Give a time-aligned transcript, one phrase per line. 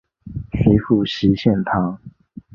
[0.53, 2.01] 随父徙钱塘。